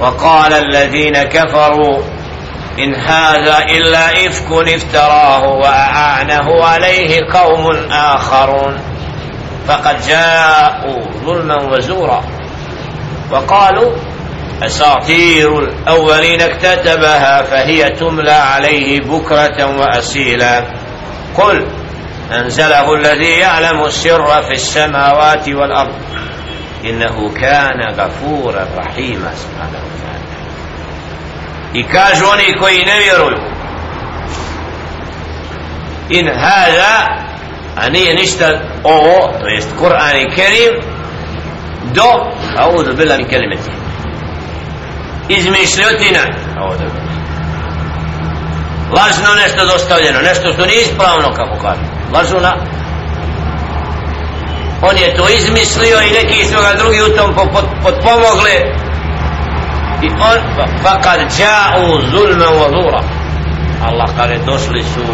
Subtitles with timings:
[0.00, 2.02] وقال الذين كفروا
[2.78, 8.78] إن هذا إلا إفك افتراه وأعانه عليه قوم آخرون.
[9.68, 12.24] فقد جاءوا ظلما وزورا.
[13.30, 13.92] وقالوا
[14.62, 20.64] أساطير الأولين اكتتبها فهي تملى عليه بكرة وأسيلا.
[21.38, 21.66] قل
[22.32, 25.94] أنزله الذي يعلم السر في السماوات والأرض.
[26.84, 29.30] إنه كان غفورا رحيما
[31.74, 33.28] koji ne vjeruju كوي نميرو
[36.14, 37.08] إن هذا
[37.86, 40.72] أني نشتا أو تو يست قرآن الكريم
[41.94, 42.10] دو
[42.58, 43.70] أعوذ بالله من كلمتي
[45.30, 46.24] إذ مشلوتنا
[46.58, 47.10] أعوذ بالله
[49.66, 51.78] dostavljeno نشتا što نشتا سنيس kako كفو قال
[52.40, 52.79] na
[54.82, 57.34] on je to izmislio i neki su ga drugi u tom
[57.82, 58.56] potpomogli.
[60.02, 60.38] I on
[60.82, 63.02] fakad dža'u zulma wa zura
[63.82, 65.04] Allah kaže došli su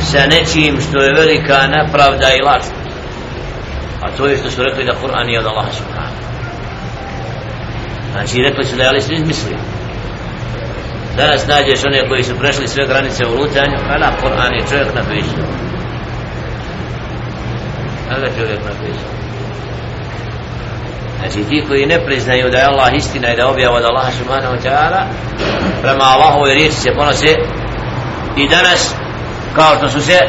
[0.00, 2.64] sa nečim što je velika nepravda i laž.
[4.02, 6.16] A to je što su rekli da Kur'an je od Allaha subhanahu.
[8.12, 9.58] Znači rekli su da je Ali su izmislio.
[11.16, 15.65] Danas nađeš one koji su prešli sve granice u lutanju kada Kur'an je čovjek napisao?
[18.15, 19.11] kada čovjek napisao
[21.19, 24.55] znači ti koji ne priznaju da je Allah istina i da objava od Allaha subhanahu
[24.55, 25.03] wa ta'ala
[25.81, 27.35] prema Allahove riječi se ponose
[28.37, 28.95] i danas
[29.55, 30.19] kao što su se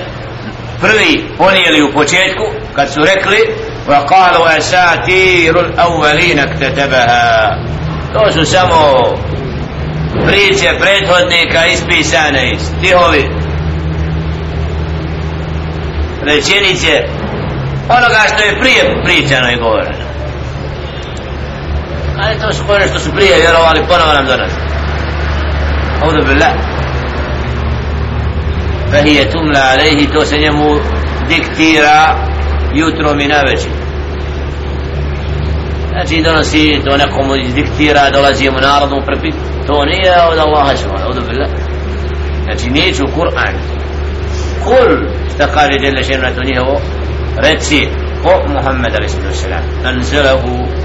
[0.80, 7.58] prvi ponijeli u početku kad su rekli وقالوا أساتير الأولين اكتتبها
[8.14, 9.02] to su samo
[10.26, 13.28] priče prethodnika ispisane stihovi
[16.22, 17.04] rečenice
[17.89, 20.05] onoga što je prije pričano i govoreno.
[22.19, 24.51] Ali to su koje što su prije vjerovali ponovo nam danas.
[26.03, 26.53] Audu billah.
[28.91, 30.79] Fahije tumla alejhi to se njemu
[31.29, 32.15] diktira
[32.73, 33.71] jutro mi na večer
[35.97, 39.35] znači donosi to nekomu diktira dolazi mu narodu prepit
[39.67, 41.49] to nije od Allaha subhanahu audu billah.
[42.43, 43.55] Znači neću Kur'an.
[44.63, 44.91] Kul
[45.33, 46.81] šta kaže djela na to njihovo
[47.36, 47.88] reci
[48.24, 49.16] o Muhammed a.s.
[49.84, 50.82] anzalahu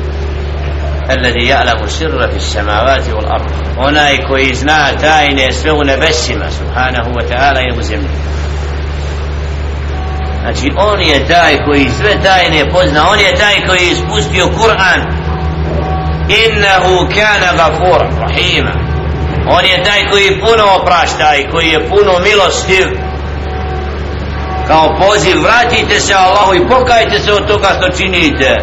[1.09, 8.03] الذي يعلم السر في السماوات والأرض هنا يكوي زنا تاين يسبغ نبسم سبحانه وتعالى يبزم
[10.41, 15.01] Znači on je taj koji sve tajne pozna On je taj koji je ispustio Kur'an
[16.29, 18.73] Innehu kana gafura Rahima
[19.49, 22.87] On je taj koji puno oprašta I koji je puno milostiv
[24.67, 28.55] Kao poziv Vratite se Allahu i pokajte se od toga što činite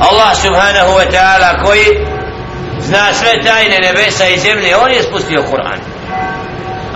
[0.00, 1.86] Allah subhanahu wa ta'ala koji
[2.80, 5.78] zna sve tajne nebesa i zemlje on je spustio Kur'an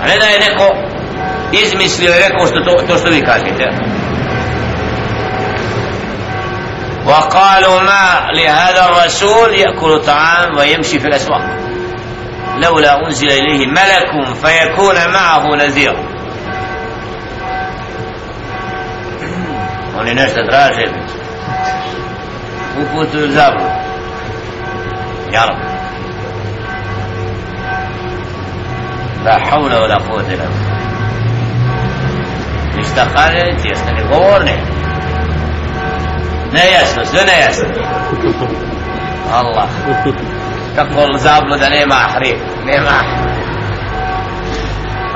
[0.03, 0.75] a ne da je neko
[1.53, 3.93] izmislio i rekao što to, to što vi kažete
[7.07, 11.43] وقالوا ما لهذا الرسول يأكل طعام ويمشي في الأسواق
[12.57, 16.06] لولا أنزل إليه ملك فيكون معه نذير
[20.00, 20.86] oni nešto traže.
[22.82, 23.88] Uputuju zabud
[25.32, 25.48] jel
[29.24, 30.48] da haula ola kodila
[32.78, 34.58] ništa kaže ti jeste ne govorni.
[36.54, 37.68] Nejasno sve nejasno.
[39.34, 39.70] Allah.
[40.76, 43.28] Kako zabluda nema hrib nema.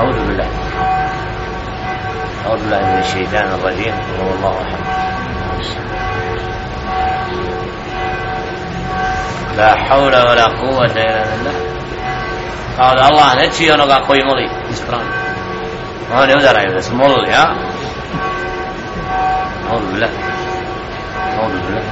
[0.02, 0.71] أعوذ billah.
[2.46, 3.94] أعوذ بالله من الشيطان الرجيم.
[4.20, 4.82] والله أحد
[9.90, 11.56] haula wa la quwwata illa billah.
[12.78, 15.12] Kao da Allah ne čuje onoga koji moli ispravno.
[16.16, 17.46] Oni ne udaraju da su molili, ja?
[19.72, 20.10] أعوذ بالله.
[21.40, 21.84] أعوذ بالله.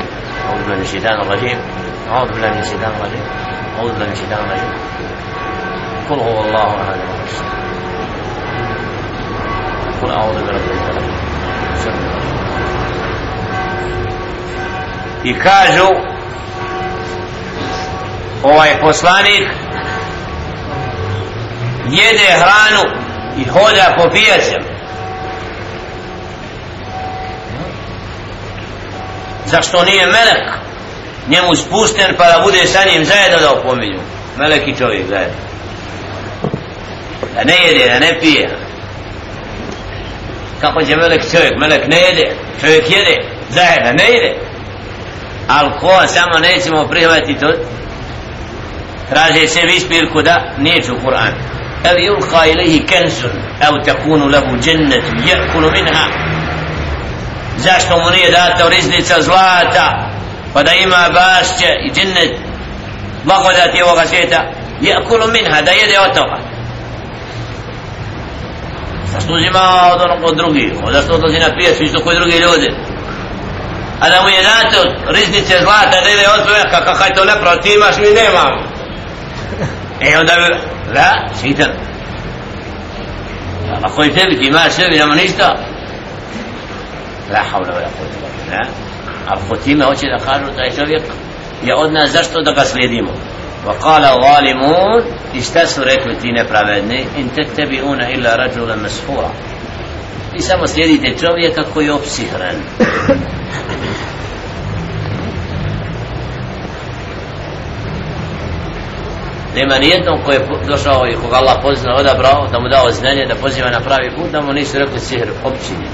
[0.46, 1.60] أعوذ بالله من الشيطان الرجيم.
[2.12, 3.26] أعوذ بالله من الشيطان الرجيم.
[3.78, 4.74] أعوذ بالله من الشيطان الرجيم.
[6.10, 7.59] قل هو الله أحد.
[10.03, 11.05] قل أعوذ برب الفلق
[15.25, 15.89] i kažu
[18.43, 19.49] ovaj poslanik
[21.91, 22.83] jede hranu
[23.39, 24.75] i hoda po pijacama
[29.47, 30.59] zašto nije melek
[31.29, 34.01] njemu spusten pa da bude sa njim zajedno da opominju
[34.39, 35.37] melek i čovjek zajedno
[37.35, 38.57] da ne jede, da ne pije
[40.61, 43.17] kako će melek čovjek melek ne jede, čovjek jede
[43.51, 44.35] zajedno, ne jede
[45.49, 47.53] ali ko samo nećemo prihvatiti to
[49.09, 51.33] traže se vispirku da neću Kur'an
[51.91, 53.25] أو يلقى إليه كنز
[53.63, 56.09] أو تكون له جنة يأكل منها
[57.59, 60.11] zašto mu nije data riznica zlata
[60.55, 62.33] pa da ima bašće i džennet
[63.25, 64.45] blagodati ovoga svijeta
[64.81, 66.39] yakulu minha da jede od toga
[69.14, 69.64] zašto uzima
[69.94, 70.72] od onog od drugih.
[70.92, 72.70] Zašto odlazi na pijesu isto koji drugi ljudi.
[74.02, 74.80] A da mu je dato
[75.16, 78.54] riznice zlata da ide od toga kakav to lepro, ti imaš mi nemam
[80.02, 80.56] e onda bi
[80.94, 81.72] Da, šitan
[83.82, 85.56] ako je tebi ti imaš sebi nema ništa.
[87.34, 88.68] La havla vela la quwwata A billah.
[89.28, 91.04] Ako time hoće da kažu taj čovjek
[91.64, 93.12] je od nas zašto da ga slijedimo?
[93.67, 95.03] وقال الظالمون
[95.37, 99.31] استسوا rekli ti nepravedni in tettabi'una illa rajulan masfura
[100.35, 102.57] i samo slijedite čovjeka koji je opsihren
[109.57, 113.35] nema nijednom koji je došao i koga Allah pozna odabrao da mu dao znanje da
[113.35, 115.93] poziva na pravi put da mu nisu rekli sihr općinjen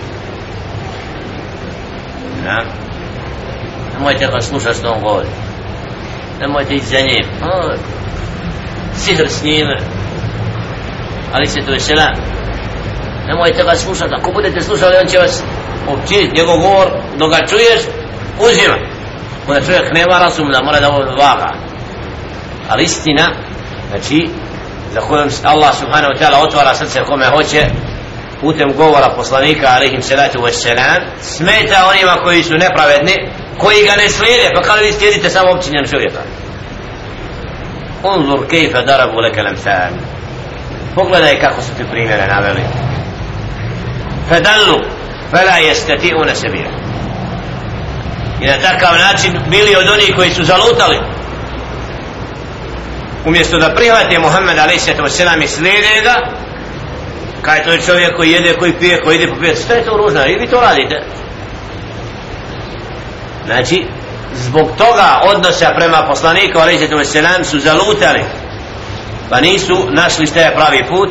[2.44, 2.64] na
[3.92, 5.28] nemojte ga slušati što on govori
[6.39, 7.25] nemojte ići za njim.
[8.95, 9.67] Sihr s njim
[11.35, 12.15] ali se to je selam.
[13.27, 15.43] Nemojte ga slušati ako budete slušali on će vas
[15.87, 16.87] općiniti njegov govor.
[17.17, 17.81] Dok ga čuješ
[18.39, 18.77] uzima.
[19.47, 21.53] Onda čovjek nema razumna mora da ovo vaga.
[22.69, 23.25] Ali istina
[23.89, 24.29] znači
[24.93, 27.65] za kojom Allah subhanahu wa ta'ala otvara srce kome hoće
[28.41, 33.15] putem govora poslanika alaihim salatu wa salam smeta onima koji su nepravedni
[33.57, 36.19] koji ga ne slijede pa kada vi slijedite samo općinjen čovjeka.
[38.03, 39.91] Unzur kejfe darabu leke lamthal
[40.95, 42.61] pogledaj kako su ti primjere naveli.
[44.29, 44.79] Fedallu
[45.31, 46.69] fela jestati'una sabira
[48.41, 50.99] i na takav način bili od onih koji su zalutali.
[53.25, 54.87] Umjesto da prihvate Muhammed a.s.
[55.43, 56.15] i slijede ga
[57.41, 59.97] kaj to je čovjek koji jede, koji pije, koji ide po pijet sve je to
[59.97, 61.03] ružno, i vi to radite
[63.45, 63.85] znači
[64.33, 68.23] zbog toga odnosa prema poslaniku alejhi selam su zalutali.
[69.29, 71.09] Pa nisu našli šta je pravi put.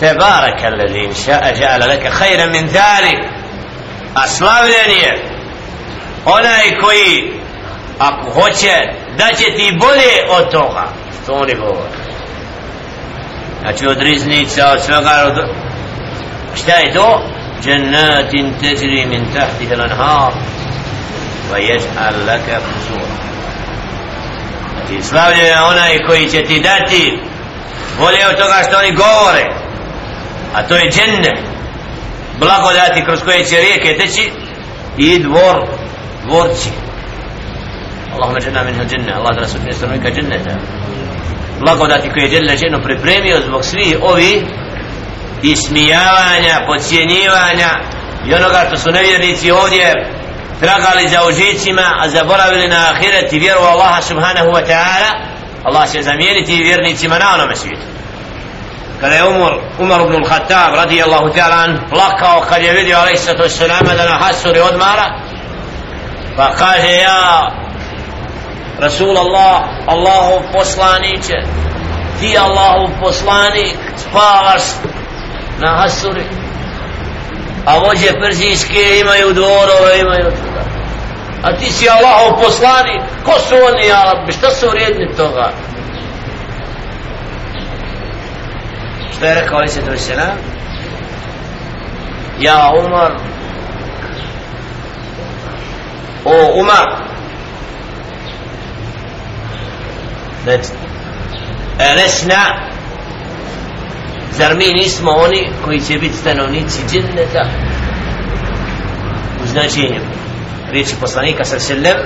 [0.00, 3.18] Tebarak alladhi sha'a ja'ala laka khayran min thalik
[4.14, 5.22] a slavljen je
[6.24, 7.32] onaj koji
[7.98, 8.74] ako hoće
[9.18, 10.88] da će ti bolje od toga.
[11.22, 12.02] Što oni govore.
[13.60, 15.48] Znači od riznica od svega od...
[16.54, 17.22] šta je to?
[17.62, 20.32] جنات min من تحتها الانهار
[21.52, 22.60] va jeđal laka
[24.72, 27.18] znači slavljen je onaj koji će ti dati
[27.98, 29.44] bolje od toga što oni govore
[30.54, 31.52] a to je dženne
[32.38, 34.30] blagodati kroz koje će rijeke teći
[34.98, 35.56] i dvor
[36.24, 36.70] dvorci.
[38.14, 40.54] Allahumma janna minha dženne Allah da nas učinje stanovnika dženneta.
[41.60, 44.42] Blagodati koje je dželle dženo pripremio zbog svih ovi
[45.42, 47.70] ismijavanja, podcjenjivanja
[48.26, 49.92] i onoga što su nevjernici ovdje
[50.62, 55.10] tragali za užicima a zaboravili na ahiret i vjeru Allaha subhanahu wa ta'ala
[55.64, 57.86] Allah će zamijeniti vjernicima na onome svijetu.
[59.00, 64.04] Kada je Umar, Umar ibn al-Khattab radijallahu ta'ala plakao kad je vidio alaihissalatu wassalama da
[64.04, 65.20] na hasuri odmara
[66.36, 67.50] pa kaže ja
[68.78, 71.34] Rasul Allah Allahov poslaniće
[72.20, 74.62] ti Allahov poslanik spavaš
[75.60, 76.24] na hasuri
[77.66, 80.51] a vođe perzijske imaju dvorove imaju tuda
[81.42, 83.02] a ti si Allahov poslanik.
[83.24, 85.52] Ko su oni Arabi šta su vrijedni toga?
[89.16, 90.32] Šta je rekao Ali se to se na
[92.38, 93.12] ja Umar.
[96.24, 97.02] O Umar.
[100.44, 100.68] Znači
[101.78, 102.72] Elesna
[104.32, 107.44] Zar mi nismo oni koji će biti stanovnici džinneta
[109.44, 110.00] u značenju
[110.72, 111.96] riječi poslanika sa sellem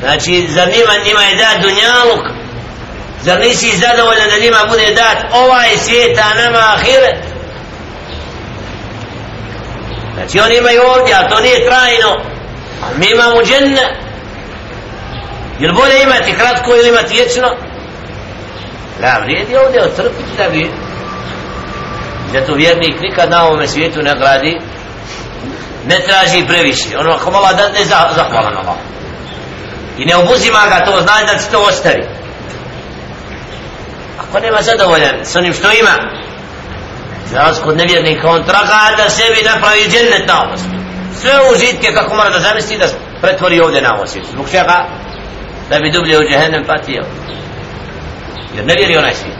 [0.00, 2.24] znači zar njima, njima je dat dunjaluk?
[3.22, 7.34] Zar nisi zadovoljan da njima bude dat ovaj svijet a nama ahiret?
[10.14, 12.10] Znači oni imaju ovdje a to nije trajno.
[12.82, 13.86] A mi imamo dženne.
[15.60, 17.48] Jel bolje imati kratko ili imati vječno?
[19.00, 20.70] Da vrijedi ovdje otrpiti da bi
[22.32, 24.60] zato vjernik nikad na ovome svijetu ne gradi
[25.86, 26.98] ne traži previše.
[26.98, 28.76] Ono ako mala da ne zahvalan Allah.
[29.98, 32.04] I ne obuzima ga to znaj da će to ostavi.
[34.18, 36.24] Ako nema zadovoljan s onim što ima
[37.30, 40.56] za kod nevjernika on traga da sebi napravi džennet na ovo
[41.24, 42.86] sve užitke kako mora da zamisli da
[43.20, 44.86] pretvori ovdje na ovo svijet zbog čega?
[45.70, 47.04] Da bi dublje u džehennem patio.
[48.54, 49.38] Jer ne vjeri onaj svijet.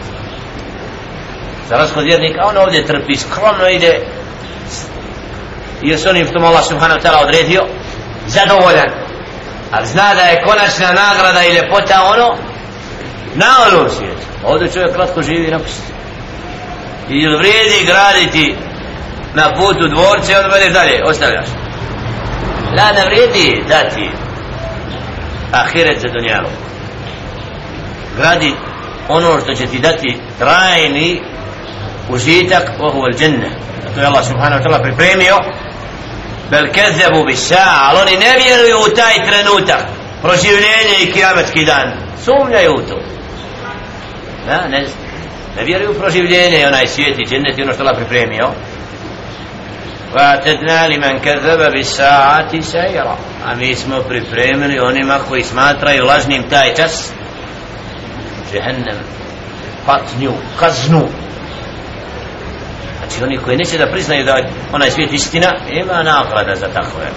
[1.69, 4.01] Za razhod vjernika on ovdje trpi skromno ide
[5.85, 7.63] je s onim što mu Allah subhanahu ta'ala odredio
[8.27, 8.91] zadovoljan.
[9.71, 12.37] Ali zna da je konačna nagrada i ljepota ono
[13.35, 14.27] na onom svijetu.
[14.45, 15.95] Ovdje čovjek kratko živi i napusti
[17.09, 18.57] i vrijedi graditi
[19.35, 21.47] na putu dvorce i onda dalje, ostavljaš.
[22.79, 24.11] La ne vrijedi dati
[25.53, 26.49] ahiret za dunjalu.
[28.17, 28.55] Gradi
[29.09, 31.23] ono što će ti dati trajni
[32.09, 33.51] užitak ohu al dženne
[33.95, 35.37] to je Allah subhanahu wa ta'ala pripremio
[36.52, 39.86] bel kezebu bi sa ali oni ne vjeruju u taj trenutak
[40.22, 41.94] proživljenje i kiametski dan
[42.26, 43.00] sumnjaju u to
[44.46, 44.86] da, ne,
[45.58, 48.48] ne vjeruju u proživljenje i onaj svijet i džennet i ono što Allah pripremio
[50.16, 53.16] وَاَتَدْنَا لِمَنْ كَذَبَ بِسَاعَةِ سَيْرًا
[53.46, 57.14] A mi smo pripremili onima koji smatraju lažnim taj čas
[58.54, 58.98] Jehennem
[59.86, 61.08] Patnju, kaznu
[63.05, 64.35] Znači oni koji neće da priznaju da
[64.73, 65.51] onaj svijet istina
[65.83, 67.11] Ima nagrada za takve.